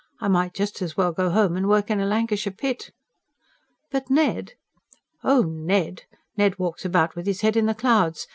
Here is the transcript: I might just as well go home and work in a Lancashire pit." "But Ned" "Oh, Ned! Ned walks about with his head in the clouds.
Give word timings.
I 0.19 0.27
might 0.29 0.55
just 0.55 0.81
as 0.81 0.97
well 0.97 1.11
go 1.11 1.29
home 1.29 1.55
and 1.55 1.69
work 1.69 1.91
in 1.91 1.99
a 1.99 2.07
Lancashire 2.07 2.51
pit." 2.53 2.89
"But 3.91 4.09
Ned" 4.09 4.53
"Oh, 5.23 5.43
Ned! 5.43 6.05
Ned 6.35 6.57
walks 6.57 6.83
about 6.83 7.15
with 7.15 7.27
his 7.27 7.41
head 7.41 7.55
in 7.55 7.67
the 7.67 7.75
clouds. 7.75 8.27